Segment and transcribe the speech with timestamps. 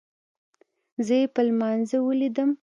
[1.05, 2.49] زه يې په لمانځه وليدم.